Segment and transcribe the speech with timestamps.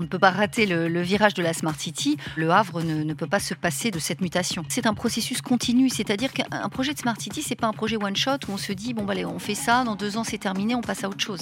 [0.00, 2.18] On ne peut pas rater le, virage de la Smart City.
[2.36, 4.64] Le Havre ne, peut pas se passer de cette mutation.
[4.68, 8.14] C'est un processus continu, c'est-à-dire qu'un projet de Smart City, c'est pas un projet one
[8.14, 10.38] shot où on se dit bon bah allez, on fait ça, dans deux ans c'est
[10.38, 11.40] terminé, on passe à autre chose.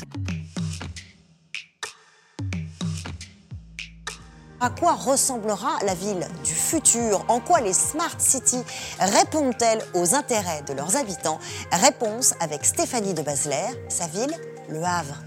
[4.59, 7.27] À quoi ressemblera la ville du futur?
[7.29, 8.65] En quoi les Smart Cities
[8.99, 11.41] répondent-elles aux intérêts de leurs habitants?
[11.73, 14.33] Réponse avec Stéphanie de Basler, sa ville,
[14.71, 15.23] Le Havre.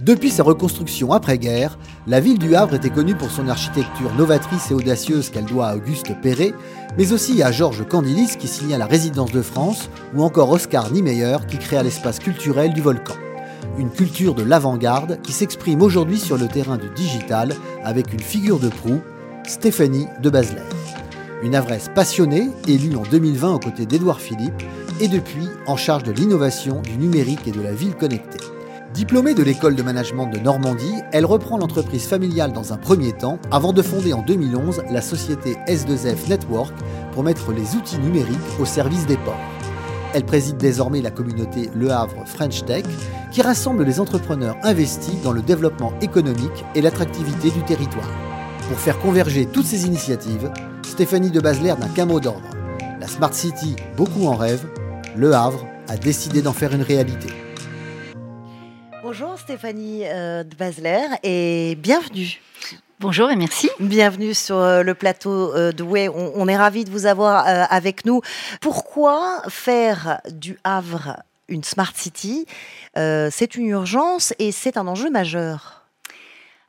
[0.00, 1.76] Depuis sa reconstruction après-guerre,
[2.06, 5.76] la ville du Havre était connue pour son architecture novatrice et audacieuse qu'elle doit à
[5.76, 6.54] Auguste Perret,
[6.96, 11.38] mais aussi à Georges Candilis qui signa la résidence de France, ou encore Oscar Niemeyer
[11.48, 13.14] qui créa l'espace culturel du volcan.
[13.76, 18.60] Une culture de l'avant-garde qui s'exprime aujourd'hui sur le terrain du digital avec une figure
[18.60, 19.00] de proue,
[19.48, 20.62] Stéphanie de Basler.
[21.42, 24.62] Une avresse passionnée, élue en 2020 aux côtés d'Édouard Philippe,
[25.00, 28.38] et depuis en charge de l'innovation, du numérique et de la ville connectée.
[28.94, 33.38] Diplômée de l'école de management de Normandie, elle reprend l'entreprise familiale dans un premier temps
[33.50, 36.74] avant de fonder en 2011 la société S2F Network
[37.12, 39.38] pour mettre les outils numériques au service des ports.
[40.14, 42.84] Elle préside désormais la communauté Le Havre French Tech
[43.30, 48.10] qui rassemble les entrepreneurs investis dans le développement économique et l'attractivité du territoire.
[48.68, 50.50] Pour faire converger toutes ces initiatives,
[50.82, 52.48] Stéphanie de Basler n'a qu'un mot d'ordre.
[52.98, 54.64] La Smart City, beaucoup en rêve,
[55.14, 57.28] Le Havre a décidé d'en faire une réalité.
[59.10, 62.42] Bonjour Stéphanie euh, de Basler et bienvenue.
[63.00, 63.70] Bonjour et merci.
[63.80, 66.10] Bienvenue sur euh, le plateau euh, de Way.
[66.10, 68.20] On, est ravis de vous avoir avec nous.
[68.60, 72.44] Pourquoi faire du Havre une smart city?
[72.96, 75.87] C'est une urgence et c'est un enjeu majeur.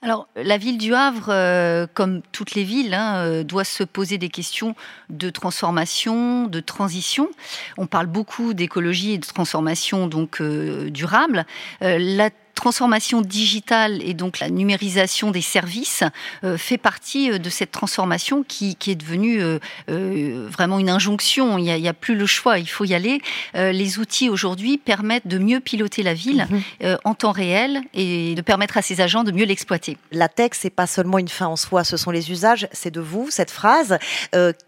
[0.01, 4.75] Alors, la ville du Havre, comme toutes les villes, hein, doit se poser des questions
[5.09, 7.29] de transformation, de transition.
[7.77, 11.45] On parle beaucoup d'écologie et de transformation donc durable.
[11.81, 12.29] la
[12.59, 16.03] transformation digitale et donc la numérisation des services
[16.43, 21.57] euh, fait partie euh, de cette transformation qui, est devenue euh, vraiment une injonction.
[21.57, 23.21] Il n'y a, plus le choix, il faut y aller.
[23.53, 26.97] les outils aujourd'hui permettent de mieux piloter la ville mhm.
[27.03, 29.97] en temps réel et de permettre à ses agents de mieux l'exploiter.
[30.11, 32.67] La tech, c'est pas seulement une fin en soi, ce sont les usages.
[32.71, 33.97] C'est de vous cette phrase.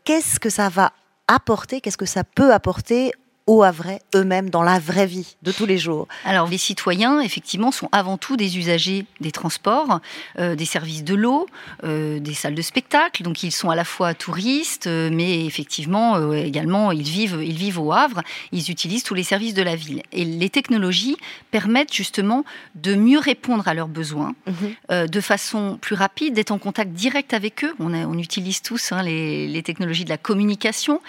[0.06, 0.94] Qu'est-ce que ça va
[1.28, 1.82] apporter?
[1.82, 3.12] Qu'est-ce que ça peut apporter
[3.52, 7.72] au Havre eux-mêmes dans la vraie vie de tous les jours Alors les citoyens, effectivement,
[7.72, 10.00] sont avant tout des usagers des transports,
[10.40, 11.48] euh, des services de l'eau,
[11.84, 13.24] euh, des salles de spectacle.
[13.24, 17.80] Donc ils sont à la fois touristes, euh, mais effectivement également ils vivent, ils vivent
[17.80, 18.22] au Havre.
[18.54, 20.02] Ils utilisent tous les services de la ville.
[20.14, 21.18] Et les technologies
[21.52, 22.46] permettent justement
[22.76, 25.08] de mieux répondre à leurs besoins, mhm.
[25.08, 27.74] de façon plus rapide, d'être en contact direct avec eux.
[27.80, 31.02] On, on utilise tous hein, les, les, technologies de la communication.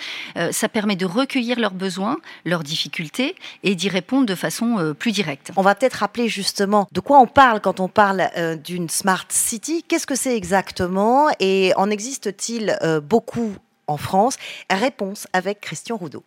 [0.50, 5.12] ça permet de recueillir leurs besoins leurs difficultés et d'y répondre de façon euh, plus
[5.12, 5.50] directe.
[5.56, 9.26] On va peut-être rappeler justement de quoi on parle quand on parle euh, d'une smart
[9.28, 9.84] city.
[9.86, 13.54] Qu'est-ce que c'est exactement et en existe-t-il euh, beaucoup
[13.86, 14.36] en France?
[14.70, 16.24] Réponse avec Christian Roudot.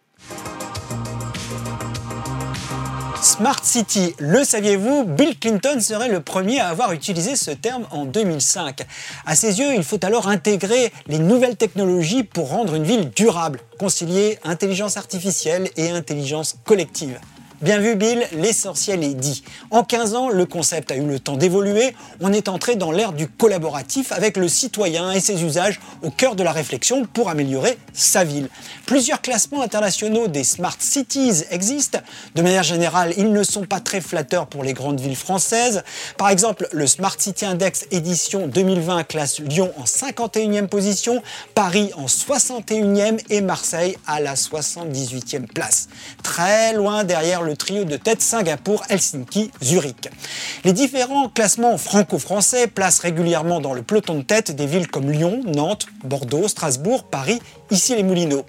[3.26, 8.06] Smart City, le saviez-vous Bill Clinton serait le premier à avoir utilisé ce terme en
[8.06, 8.86] 2005.
[9.26, 13.62] À ses yeux, il faut alors intégrer les nouvelles technologies pour rendre une ville durable,
[13.80, 17.20] concilier intelligence artificielle et intelligence collective.
[17.62, 19.42] Bien vu Bill, l'essentiel est dit.
[19.72, 21.96] En 15 ans, le concept a eu le temps d'évoluer.
[22.20, 26.36] On est entré dans l'ère du collaboratif avec le citoyen et ses usages au cœur
[26.36, 28.50] de la réflexion pour améliorer sa ville.
[28.86, 32.00] Plusieurs classements internationaux des Smart Cities existent.
[32.36, 35.84] De manière générale, ils ne sont pas très flatteurs pour les grandes villes françaises.
[36.18, 41.24] Par exemple, le Smart City Index édition 2020 classe Lyon en 51e position,
[41.54, 45.88] Paris en 61e et Marseille à la 78e place.
[46.22, 50.10] Très loin derrière le trio de tête Singapour, Helsinki, Zurich.
[50.66, 55.42] Les différents classements franco-français placent régulièrement dans le peloton de tête des villes comme Lyon,
[55.46, 57.40] Nantes, Bordeaux, Strasbourg, Paris,
[57.72, 58.46] ici les Moulineaux.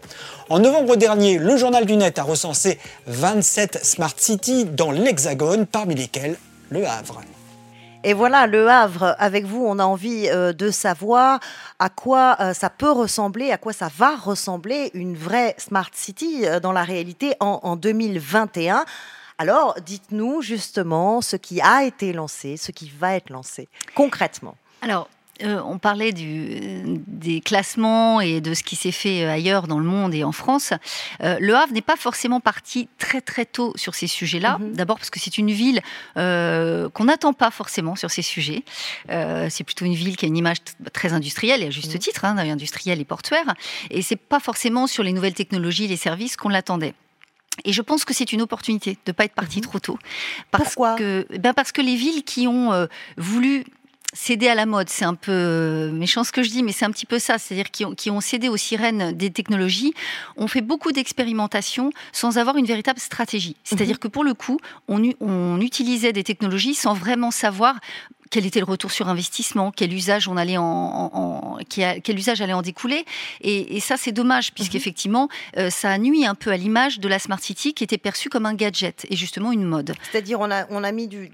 [0.49, 5.95] En novembre dernier, le journal du net a recensé 27 Smart Cities dans l'Hexagone, parmi
[5.95, 6.37] lesquelles
[6.71, 7.21] le Havre.
[8.09, 11.41] Et voilà, Le Havre, avec vous, on a envie euh, de savoir
[11.81, 16.47] à quoi euh, ça peut ressembler, à quoi ça va ressembler une vraie Smart City
[16.47, 18.85] euh, dans la réalité en, en 2021.
[19.39, 24.57] Alors, dites-nous justement ce qui a été lancé, ce qui va être lancé concrètement.
[24.83, 25.09] Alors,
[25.43, 29.85] euh, on parlait des classements et de ce qui s'est fait euh, ailleurs dans le
[29.85, 30.73] monde et en France.
[31.23, 34.59] Euh, le Havre n'est pas forcément parti très très tôt sur ces sujets-là.
[34.59, 34.73] Mhm.
[34.73, 35.81] D'abord parce que c'est une ville
[36.15, 38.63] qu'on n'attend pas forcément sur ces sujets.
[39.09, 40.59] c'est plutôt une ville qui a une image
[40.93, 41.99] très industrielle et à juste mhm.
[41.99, 43.55] titre, hein, industrielle et portuaire.
[43.91, 46.95] Et c'est pas forcément sur les nouvelles technologies, les services qu'on l'attendait.
[47.65, 49.65] Et je pense que c'est une opportunité de ne pas être parti mhm.
[49.65, 49.99] trop tôt.
[50.51, 50.97] Parce Pourquoi?
[50.97, 53.65] que, ben Parce que les villes qui ont voulu
[54.13, 56.91] cédé à la mode, c'est un peu méchant ce que je dis, mais c'est un
[56.91, 59.95] petit peu ça, c'est-à-dire qui ont, qui ont cédé aux sirènes des technologies,
[60.37, 63.57] ont fait beaucoup d'expérimentations sans avoir une véritable stratégie.
[63.65, 64.01] C'est-à-dire mhm.
[64.01, 64.59] que pour le coup,
[64.89, 67.77] on, on utilisait des technologies sans vraiment savoir
[68.31, 72.63] quel était le retour sur investissement, quel usage on allait en, quel usage allait en
[72.63, 73.05] découler.
[73.41, 75.63] Et, ça, c'est dommage, puisqu'effectivement, mhm.
[75.63, 78.47] euh, ça nuit un peu à l'image de la Smart City qui était perçue comme
[78.47, 79.95] un gadget et justement une mode.
[80.11, 81.29] C'est-à-dire, on a, on a mis du,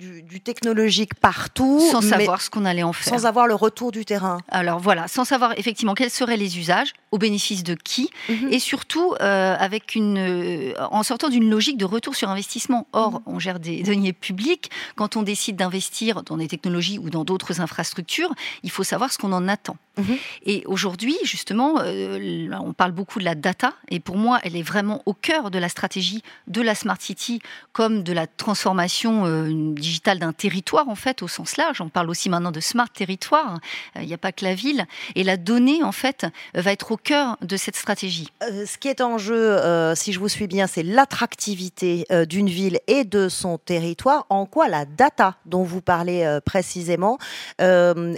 [0.44, 1.81] technologique partout.
[1.91, 3.19] Sans savoir ce qu'on allait en faire.
[3.19, 4.39] Sans avoir le retour du terrain.
[4.49, 8.49] Alors voilà, sans savoir effectivement quels seraient les usages, au bénéfice de qui, mhm.
[8.50, 12.87] et surtout euh, avec une, euh, en sortant d'une logique de retour sur investissement.
[12.93, 13.21] Or, mhm.
[13.27, 14.71] on gère des deniers publics.
[14.97, 18.32] Quand on décide d'investir dans des technologies, ou dans d'autres infrastructures,
[18.62, 19.76] il faut savoir ce qu'on en attend.
[19.99, 20.17] Mhm.
[20.46, 24.62] Et aujourd'hui, justement, euh, on parle beaucoup de la data, et pour moi, elle est
[24.62, 27.43] vraiment au cœur de la stratégie de la Smart City,
[27.73, 31.81] comme de la transformation euh, digitale d'un territoire, en fait, au sens large.
[31.81, 33.58] On parle aussi maintenant de smart territoire,
[33.96, 34.87] il n'y a pas que la ville.
[35.14, 38.29] Et la donnée, en fait, va être au cœur de cette stratégie.
[38.43, 39.58] Euh, ce qui est en jeu,
[39.94, 44.26] si je vous suis bien, c'est l'attractivité d'une ville et de son territoire.
[44.31, 46.71] En quoi la data dont vous parlez précisément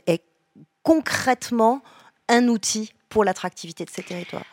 [0.06, 0.22] est
[0.82, 1.82] concrètement
[2.28, 4.44] un outil pour l'attractivité de ces territoires?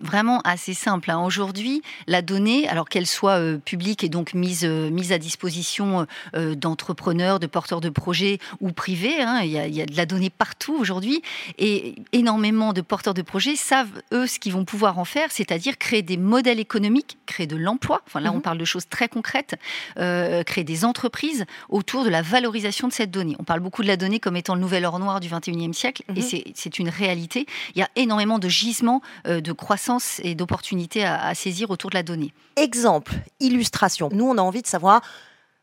[0.00, 1.10] Vraiment assez simple.
[1.10, 1.20] Hein.
[1.20, 6.06] Aujourd'hui, la donnée, alors qu'elle soit euh, publique et donc mise, euh, mise à disposition
[6.34, 10.30] euh, d'entrepreneurs, de porteurs de projets ou privés, hein, il, y a, de la donnée
[10.30, 11.22] partout aujourd'hui,
[11.58, 15.78] et énormément de porteurs de projets savent, eux, ce qu'ils vont pouvoir en faire, c'est-à-dire
[15.78, 18.42] créer des modèles économiques, créer de l'emploi, enfin là on mhm.
[18.42, 19.56] parle de choses très concrètes,
[19.96, 23.36] créer des entreprises autour de la valorisation de cette donnée.
[23.38, 26.02] On parle beaucoup de la donnée comme étant le nouvel or noir du 21e siècle,
[26.08, 26.52] et mhm.
[26.54, 27.46] c'est une réalité.
[27.74, 29.87] Il y a énormément de gisements de croissance
[30.22, 32.32] et d'opportunités à, saisir autour de la donnée.
[32.56, 34.08] Exemple, illustration.
[34.12, 35.02] Nous, on a envie de savoir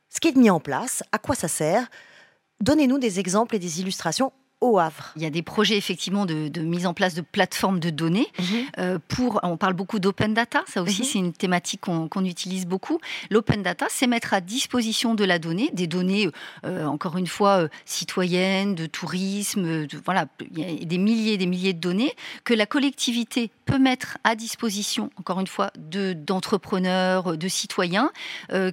[0.10, 1.88] ce qui est mis en place, à quoi ça sert.
[2.62, 5.12] Donnez-nous des exemples et des illustrations au Havre.
[5.16, 8.28] Il y a des projets effectivement de, mise en place de plateformes de données.
[8.40, 8.46] Mhm.
[8.80, 11.08] Euh, pour, on parle beaucoup d'open data, ça aussi mhm.
[11.08, 13.00] c'est une thématique qu'on utilise beaucoup.
[13.30, 16.30] L'open data, c'est mettre à disposition de la donnée, des données,
[16.66, 21.38] euh, encore une fois, euh, citoyennes, de tourisme, voilà, il y a des milliers et
[21.38, 22.14] des milliers de données
[22.44, 28.12] que la collectivité peut mettre à disposition, encore une fois, d'entrepreneurs, de, citoyens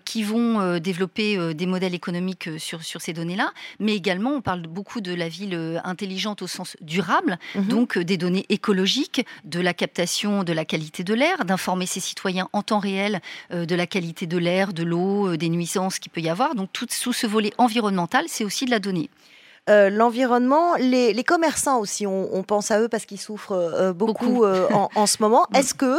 [0.04, 3.52] qui vont développer des modèles économiques sur, sur ces données-là.
[3.80, 7.68] Mais également, on parle beaucoup de la ville intelligente au sens durable, mhm.
[7.68, 12.00] donc euh, des données écologiques, de la captation de la qualité de l'air, d'informer ses
[12.00, 13.20] citoyens en temps réel
[13.52, 16.54] euh, de la qualité de l'air, de l'eau, euh, des nuisances qu'il peut y avoir.
[16.54, 19.10] Donc tout sous ce volet environnemental, c'est aussi de la donnée.
[19.68, 24.44] L'environnement, les, commerçants aussi, on, pense à eux parce qu'ils souffrent beaucoup,
[24.94, 25.46] en, ce moment.
[25.54, 25.98] Est-ce que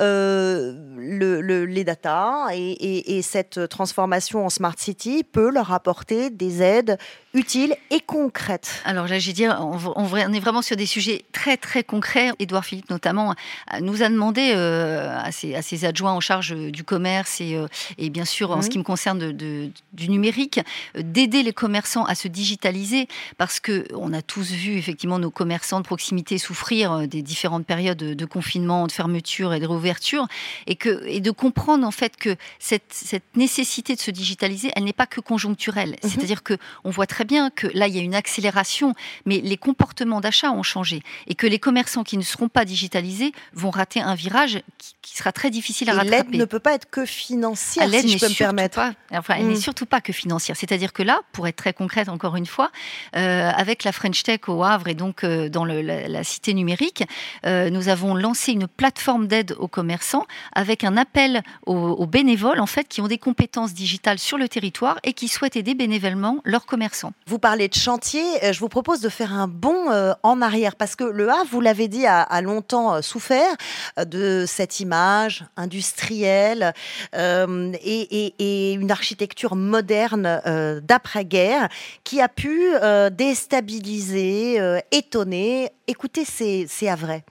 [0.00, 6.98] le, les data et, et, cette transformation en smart city peut leur apporter des aides
[7.34, 8.80] utile et concrète.
[8.84, 12.30] Alors là, j'ai dit, on, on, est vraiment sur des sujets très très concrets.
[12.38, 13.34] Édouard Philippe notamment
[13.80, 17.66] nous a demandé euh, à, ses, adjoints en charge du commerce et, euh,
[17.98, 20.60] et bien sûr en ce qui me concerne de, du numérique,
[20.96, 23.03] d'aider les commerçants à se digitaliser
[23.38, 27.66] parce que on a tous vu effectivement nos commerçants de proximité souffrir euh, des différentes
[27.66, 30.26] périodes de confinement, de fermeture et de réouverture
[30.66, 34.84] et que et de comprendre en fait que cette, cette nécessité de se digitaliser, elle
[34.84, 35.96] n'est pas que conjoncturelle.
[36.02, 36.10] Mhm.
[36.10, 36.54] C'est-à-dire que
[36.84, 38.94] on voit très bien que là, il y a une accélération,
[39.26, 43.32] mais les comportements d'achat ont changé et que les commerçants qui ne seront pas digitalisés
[43.52, 44.62] vont rater un virage
[45.02, 46.32] qui, sera très difficile à et rattraper.
[46.32, 48.76] L'aide ne peut pas être que financière, si je peux me permettre.
[48.76, 49.60] Pas, enfin, elle n'est mm.
[49.60, 50.56] surtout pas que financière.
[50.56, 52.72] C'est-à-dire que là, pour être très concrète encore une fois,
[53.16, 57.04] euh, avec la French Tech au Havre et donc euh, dans la, cité numérique,
[57.46, 62.66] euh, nous avons lancé une plateforme d'aide aux commerçants avec un appel aux, bénévoles en
[62.66, 66.66] fait qui ont des compétences digitales sur le territoire et qui souhaitent aider bénévolement leurs
[66.66, 67.12] commerçants.
[67.26, 71.04] Vous parlez de chantier, je vous propose de faire un bond en arrière parce que
[71.04, 73.54] le Havre, vous l'avez dit, a, longtemps souffert
[73.96, 76.72] de cette image industrielle
[77.14, 80.40] et, une architecture moderne
[80.82, 81.68] d'après-guerre
[82.04, 82.72] qui a pu
[83.10, 85.70] déstabiliser, étonner.
[85.86, 87.24] Écoutez, c'est à vrai.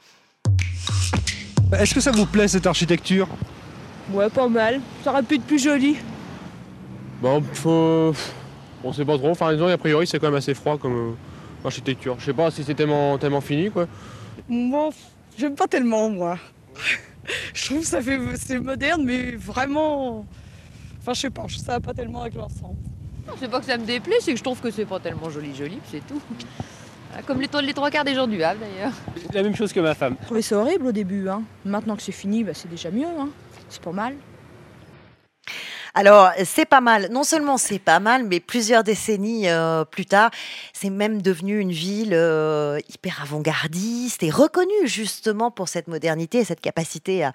[1.79, 3.27] Est-ce que ça vous plaît cette architecture?
[4.11, 4.81] Ouais, pas mal.
[5.03, 5.97] Ça aurait pu être plus joli.
[7.21, 8.13] Bon, faut
[8.83, 9.29] on sait pas trop.
[9.29, 12.15] Enfin, disons, a priori, c'est quand même assez froid comme euh, architecture.
[12.19, 13.87] Je sais pas si c'est tellement, tellement fini, quoi.
[14.49, 14.89] Moi,
[15.37, 16.37] j'aime pas tellement, moi.
[17.53, 20.25] je trouve que ça fait, c'est moderne, mais vraiment.
[20.99, 22.77] Enfin, je sais pas, ça va pas tellement avec l'ensemble.
[23.39, 25.55] C'est pas que ça me déplaît, c'est que je trouve que c'est pas tellement joli,
[25.55, 26.21] joli, c'est tout.
[27.27, 28.93] Comme les, les, trois quarts des gens du Havre d'ailleurs.
[29.33, 30.15] La même chose que ma femme.
[30.21, 31.29] Je trouvais ça horrible au début.
[31.29, 31.43] Hein.
[31.63, 33.05] Maintenant que c'est fini, bah, c'est déjà mieux.
[33.05, 33.29] Hein.
[33.69, 34.15] C'est pas mal.
[35.95, 37.09] Alors, c'est pas mal.
[37.11, 40.31] Non seulement c'est pas mal, mais plusieurs décennies euh, plus tard,
[40.73, 46.45] c'est même devenu une ville euh, hyper avant-gardiste et reconnue justement pour cette modernité et
[46.45, 47.31] cette capacité à,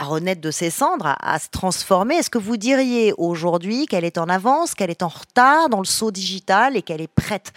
[0.00, 2.16] renaître de ses cendres, à, à se transformer.
[2.16, 5.84] Est-ce que vous diriez aujourd'hui qu'elle est en avance, qu'elle est en retard dans le
[5.84, 7.52] saut digital et qu'elle est prête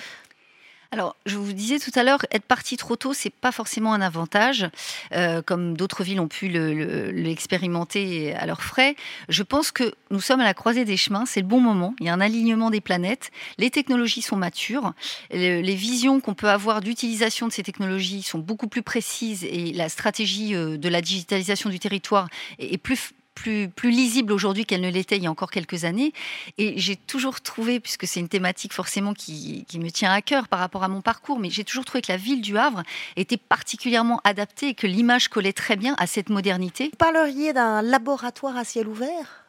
[0.94, 4.02] alors, je vous disais tout à l'heure, être parti trop tôt, c'est pas forcément un
[4.02, 4.70] avantage,
[5.12, 8.96] euh, comme d'autres villes ont pu le- le- l'expérimenter à leurs frais.
[9.28, 11.96] Je pense que nous sommes à la croisée des chemins, c'est le bon moment.
[12.00, 14.94] Il y a un alignement des planètes, les technologies sont matures,
[15.32, 19.74] le- les visions qu'on peut avoir d'utilisation de ces technologies sont beaucoup plus précises et
[19.74, 22.28] la stratégie euh, de la digitalisation du territoire
[22.60, 26.14] est plus plus, lisible aujourd'hui qu'elle ne l'était il y a encore quelques années.
[26.58, 30.48] Et j'ai toujours trouvé, puisque c'est une thématique forcément qui, qui me tient à cœur
[30.48, 32.84] par rapport à mon parcours, mais j'ai toujours trouvé que la ville du Havre
[33.16, 36.86] était particulièrement adaptée et que l'image collait très bien à cette modernité.
[36.86, 39.46] Vous parleriez d'un laboratoire à ciel ouvert?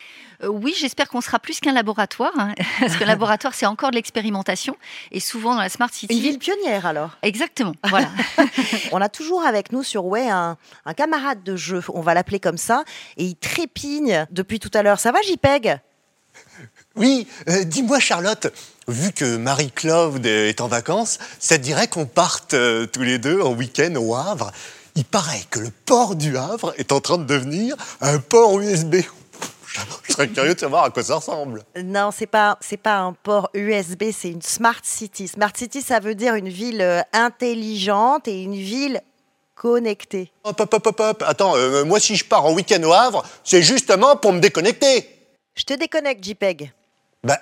[0.49, 4.77] Oui, j'espère qu'on sera plus qu'un laboratoire, hein, parce que laboratoire, c'est encore de l'expérimentation.
[5.13, 6.15] Et souvent dans la Smart City.
[6.15, 8.09] Une ville pionnière alors Exactement, voilà.
[8.93, 12.41] On a toujours avec nous sur Way un, un camarade de jeu, on va l'appeler
[12.41, 12.85] comme ça,
[13.17, 15.01] et il trépigne depuis tout à l'heure.
[15.01, 15.81] Ça va, JPEG?
[16.97, 18.53] Oui, euh, dis-moi Charlotte,
[18.87, 23.41] vu que Marie-Claude est en vacances, ça te dirait qu'on parte euh, tous les deux
[23.41, 24.53] en week-end au Havre?
[24.95, 28.97] Il paraît que le port du Havre est en train de devenir un port USB.
[30.05, 31.63] Je serais curieux de savoir à quoi ça ressemble.
[31.83, 35.29] Non, c'est pas c'est pas un port USB, c'est une smart city.
[35.29, 39.01] Smart city, ça veut dire une ville euh, intelligente et une ville
[39.55, 40.31] connectée.
[40.45, 41.25] Hop, hop, hop, hop, hop.
[41.27, 45.09] Attends, euh, moi si je pars en week-end au Havre, c'est justement pour me déconnecter.
[45.55, 46.73] Je te déconnecte, JPEG.
[47.23, 47.39] Bah,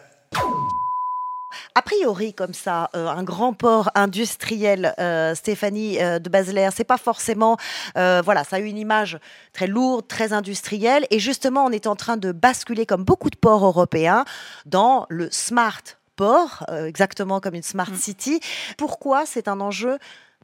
[1.75, 6.85] A priori, comme ça, euh, un grand port industriel, euh, Stéphanie euh, de Baselaire, c'est
[6.85, 7.57] pas forcément,
[7.95, 9.19] voilà, ça a une image
[9.52, 13.37] très lourde, très industrielle, et justement, on est en train de basculer, comme beaucoup de
[13.37, 14.25] ports européens,
[14.67, 15.83] dans le smart
[16.17, 18.41] port, exactement comme une smart city.
[18.76, 19.99] Pourquoi c'est un enjeu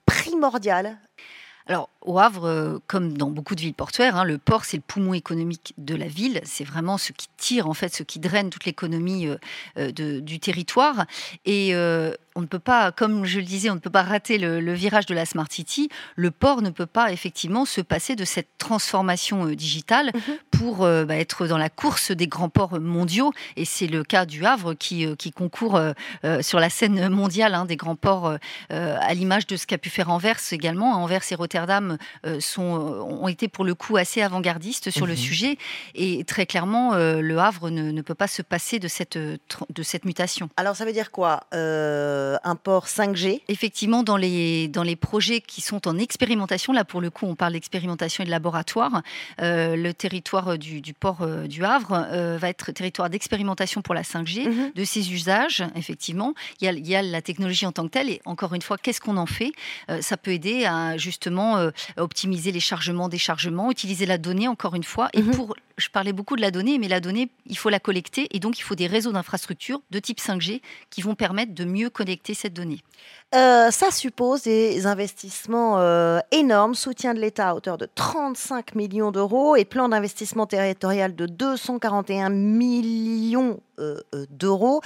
[0.06, 0.99] primordial
[1.68, 4.82] Alors, au Havre, euh, comme dans beaucoup de villes portuaires, hein, le port, c'est le
[4.82, 6.40] poumon économique de la ville.
[6.44, 9.37] C'est vraiment ce qui tire, en fait, ce qui draine toute l'économie euh,
[9.76, 11.04] euh, du territoire.
[11.44, 11.75] Et
[12.38, 14.73] on ne peut pas, comme je le disais, on ne peut pas rater le, le
[14.73, 15.88] virage de la Smart City.
[16.14, 20.12] Le port ne peut pas, effectivement, se passer de cette transformation euh, digitale
[20.52, 23.33] pour euh, bah, être dans la course des grands ports mondiaux.
[23.57, 25.92] Et c'est le cas du Havre qui, euh, qui concourt euh,
[26.40, 28.37] sur la scène mondiale hein, des grands ports,
[28.71, 30.92] euh, à l'image de ce qu'a pu faire Anvers également.
[30.92, 31.99] Anvers et Rotterdam
[32.38, 35.59] sont, ont été pour le coup assez avant-gardistes sur le sujet.
[35.97, 39.83] Et très clairement, le Havre ne, ne peut pas se passer de cette, tr- de
[39.83, 40.50] cette mutation.
[40.57, 41.40] Alors, ça veut dire quoi?
[41.54, 46.85] Euh, Un port 5G Effectivement, dans les, dans les projets qui sont en expérimentation, là
[46.85, 49.02] pour le coup on parle d'expérimentation et de laboratoire,
[49.40, 53.94] euh, le territoire du, du port euh, du Havre euh, va être territoire d'expérimentation pour
[53.94, 54.73] la 5G, Mhm.
[54.75, 56.35] de ses usages, effectivement.
[56.61, 58.62] Il y, a, il y a la technologie en tant que telle et encore une
[58.62, 59.52] fois, qu'est-ce qu'on en fait?
[60.00, 65.08] Ça peut aider à justement optimiser les chargements, déchargements, utiliser la donnée encore une fois.
[65.12, 65.30] Et Mhm.
[65.32, 68.40] pour, je parlais beaucoup de la donnée, mais la donnée, il faut la collecter et
[68.40, 72.17] donc il faut des réseaux d'infrastructures de type 5G qui vont permettre de mieux connecter
[72.34, 72.80] cette donnée.
[73.34, 79.10] Euh, ça suppose des investissements euh, énormes, soutien de l'État à hauteur de 35 millions
[79.10, 83.60] d'euros et plan d'investissement territorial de 241 millions
[84.30, 84.80] d'euros.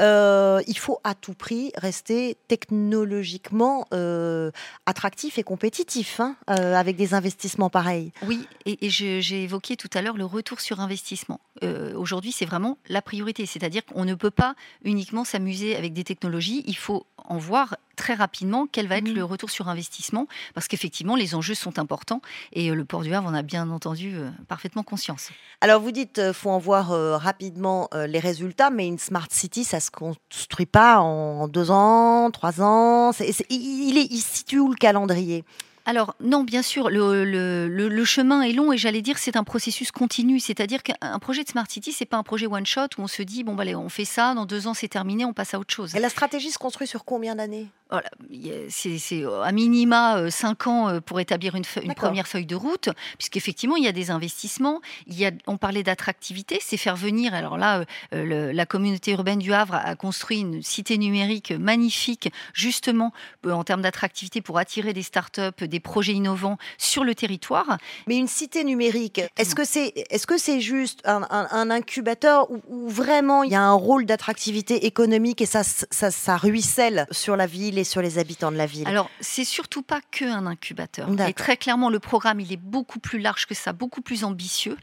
[0.00, 4.50] Euh, il faut à tout prix rester technologiquement euh,
[4.86, 8.12] attractif et compétitif hein, euh, avec des investissements pareils.
[8.26, 11.40] Oui, et, j'ai évoqué tout à l'heure le retour sur investissement.
[11.62, 16.04] Euh, Aujourd'hui, c'est vraiment la priorité, c'est-à-dire qu'on ne peut pas uniquement s'amuser avec des
[16.04, 19.14] technologies, il faut en voir très rapidement quel va être Mhm.
[19.14, 23.12] le retour sur investissement, parce qu'effectivement, les enjeux sont importants, et euh, le port du
[23.12, 25.30] Havre en a bien entendu euh, parfaitement conscience.
[25.60, 28.37] Alors vous dites, euh, faut en voir euh, rapidement euh, les résultats,
[28.70, 33.12] mais une smart city, ça se construit pas en deux ans, trois ans.
[33.20, 35.44] Il, il est, il situe où le calendrier?
[35.88, 39.36] Alors non, bien sûr, le, le- le- le chemin est long et j'allais dire c'est
[39.36, 40.38] un processus continu.
[40.38, 43.22] C'est-à-dire qu'un projet de Smart City, c'est pas un projet one shot où on se
[43.22, 45.58] dit bon bah allez, on fait ça, dans deux ans c'est terminé, on passe à
[45.58, 45.94] autre chose.
[45.96, 47.68] Et la stratégie se construit sur combien d'années?
[47.90, 51.64] Voilà, a- c'est à minima euh, cinq ans euh, pour établir une,
[51.96, 54.82] première feuille de route, puisqu'effectivement il y a des investissements.
[55.06, 57.32] Il y a, on parlait d'attractivité, c'est faire venir.
[57.32, 61.50] Alors là, euh, euh, le- la communauté urbaine du Havre a, construit une cité numérique
[61.52, 63.14] magnifique, justement
[63.46, 67.78] euh, en termes d'attractivité pour attirer des startups, des des projets innovants sur le territoire.
[68.08, 72.88] Mais une cité numérique, est-ce que c'est est -ce que c'est juste un, incubateur où,
[72.88, 77.46] vraiment il y a un rôle d'attractivité économique et ça, ça, ça, ruisselle sur la
[77.46, 78.88] ville et sur les habitants de la ville?
[78.88, 81.06] Alors, c'est surtout pas que un incubateur.
[81.28, 84.76] Et très clairement, le programme, il est beaucoup plus large que ça, beaucoup plus ambitieux.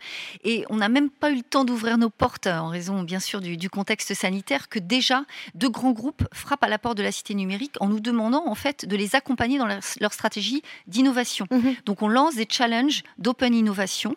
[0.44, 3.42] Et on n'a même pas eu le temps d'ouvrir nos portes, en raison bien sûr
[3.42, 5.26] du, du contexte sanitaire, que déjà
[5.56, 8.56] de grands groupes frappent à la porte de la cité numérique en nous demandant en
[8.56, 11.48] fait de les accompagner dans leur, stratégie d'innovation.
[11.52, 11.76] Mhm.
[11.86, 14.16] Donc on lance des challenges d'open innovation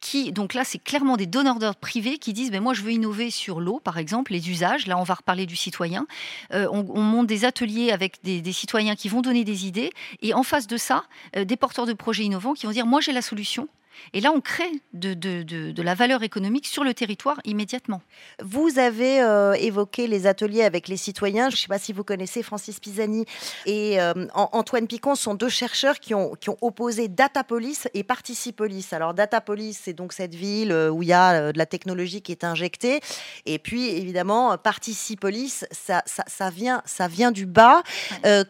[0.00, 2.92] qui, donc là c'est clairement des donneurs d'ordre privés qui disent ben moi je veux
[2.92, 6.06] innover sur l'eau par exemple, les usages, là on va reparler du citoyen.
[6.52, 10.42] Euh, on, monte des ateliers avec des, citoyens qui vont donner des idées et en
[10.42, 11.04] face de ça,
[11.36, 13.68] euh, des porteurs de projets innovants qui vont dire moi j'ai la solution,
[14.12, 18.02] et là, on crée de, la valeur économique sur le territoire immédiatement.
[18.42, 21.50] Vous avez euh, évoqué les ateliers avec les citoyens.
[21.50, 23.24] Je ne sais pas si vous connaissez Francis Pisani
[23.66, 28.92] et euh, Antoine Picon sont deux chercheurs qui ont, qui ont opposé Datapolis et Participolis.
[28.92, 32.32] Alors Datapolis, c'est donc cette ville euh, où il y a de la technologie qui
[32.32, 33.00] est injectée.
[33.46, 37.82] Et puis, évidemment, Participolis, ça, ça, vient, ça vient du bas.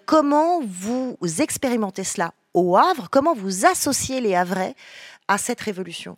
[0.06, 3.08] comment vous expérimentez cela au Havre?
[3.10, 4.74] Comment vous associez les Havrais
[5.28, 6.16] à cette révolution?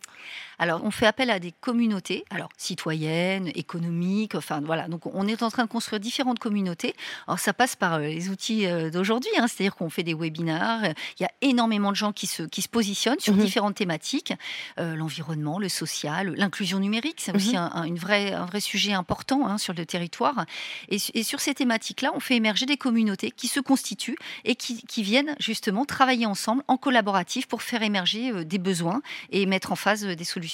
[0.61, 4.87] Alors, on fait appel à des communautés, alors citoyennes, économiques, enfin voilà.
[4.87, 6.93] Donc, on est en train de construire différentes communautés.
[7.27, 9.47] Alors, ça passe par euh, les outils euh, d'aujourd'hui, hein.
[9.47, 10.93] c'est-à-dire qu'on fait des webinaires.
[11.19, 13.41] Il y a énormément de gens qui se, qui se positionnent sur mhm.
[13.41, 14.33] différentes thématiques
[14.77, 17.69] euh, l'environnement, le social, l'inclusion numérique, c'est aussi mhm.
[17.73, 20.45] un, une vraie, un vrai sujet important hein, sur le territoire.
[20.89, 25.01] Et, sur ces thématiques-là, on fait émerger des communautés qui se constituent et qui, qui
[25.01, 29.01] viennent justement travailler ensemble en collaboratif pour faire émerger des besoins
[29.31, 30.50] et mettre en phase des solutions.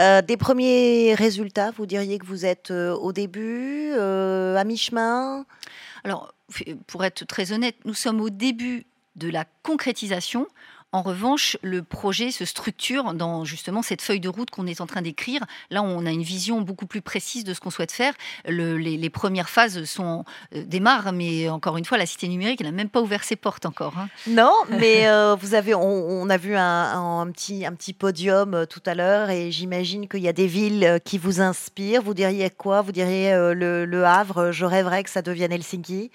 [0.00, 5.46] Euh, des premiers résultats, vous diriez que vous êtes euh, au début, euh, à mi-chemin?
[6.02, 6.34] Alors,
[6.86, 8.86] pour être très honnête, nous sommes au début
[9.16, 10.46] de la concrétisation.
[10.94, 14.86] En revanche, le projet se structure dans justement cette feuille de route qu'on est en
[14.86, 15.40] train d'écrire.
[15.70, 18.14] Là, on a une vision beaucoup plus précise de ce qu'on souhaite faire.
[18.46, 20.24] les, premières phases sont
[20.54, 23.66] euh, démarrent, mais encore une fois, la cité numérique n'a même pas ouvert ses portes
[23.66, 23.98] encore.
[23.98, 24.08] Hein.
[24.28, 28.82] Non, mais euh, vous avez, on, a vu un, petit, un petit podium euh, tout
[28.86, 32.02] à l'heure, et j'imagine qu'il y a des villes qui vous inspirent.
[32.02, 32.82] Vous diriez quoi?
[32.82, 34.52] Vous diriez le, le Havre.
[34.52, 36.12] Je rêverais que ça devienne Helsinki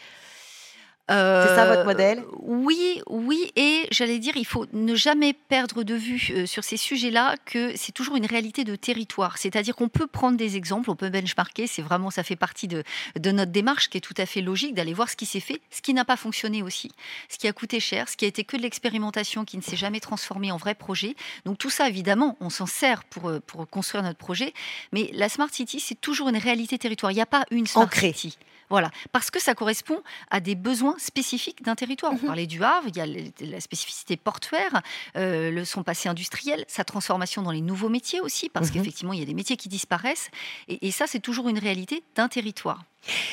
[1.09, 2.19] c'est ça votre modèle?
[2.19, 6.63] euh, Oui, oui, et j'allais dire, il faut ne jamais perdre de vue euh, sur
[6.63, 9.37] ces sujets-là que c'est toujours une réalité de territoire.
[9.37, 12.83] C'est-à-dire qu'on peut prendre des exemples, on peut benchmarker, c'est vraiment, ça fait partie de,
[13.19, 15.61] de notre démarche qui est tout à fait logique d'aller voir ce qui s'est fait,
[15.71, 16.91] ce qui n'a pas fonctionné aussi,
[17.29, 19.77] ce qui a coûté cher, ce qui a été que de l'expérimentation qui ne s'est
[19.77, 21.15] jamais transformé en vrai projet.
[21.45, 24.53] Donc tout ça, évidemment, on s'en sert pour, euh, pour construire notre projet,
[24.91, 27.11] mais la Smart City, c'est toujours une réalité territoire.
[27.11, 28.37] Il n'y a pas une Smart City.
[28.69, 32.13] Voilà, parce que ça correspond à des besoins spécifiques d'un territoire.
[32.13, 32.21] On mhm.
[32.21, 34.81] parlait du Havre, il y a la spécificité portuaire,
[35.17, 38.73] euh, le son passé industriel, sa transformation dans les nouveaux métiers aussi, parce mhm.
[38.73, 40.29] qu'effectivement, il y a des métiers qui disparaissent.
[40.67, 42.83] Et, ça, c'est toujours une réalité d'un territoire.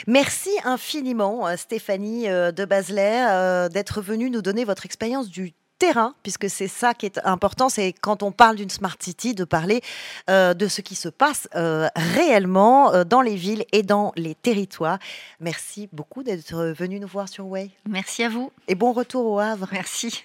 [0.07, 6.15] Merci infiniment, euh, Stéphanie euh, de Basler, d'être venue nous donner votre expérience du terrain,
[6.23, 9.81] puisque c'est ça qui est important, c'est quand on parle d'une smart city, de parler
[10.31, 14.35] euh, de ce qui se passe euh, réellement euh, dans les villes et dans les
[14.35, 14.99] territoires.
[15.41, 17.71] Merci beaucoup d'être venu nous voir sur Way.
[17.89, 18.51] Merci à vous.
[18.69, 19.69] Et bon retour au Havre.
[19.73, 20.25] Merci.